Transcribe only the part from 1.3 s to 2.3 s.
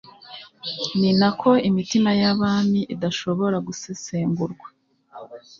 ko imitima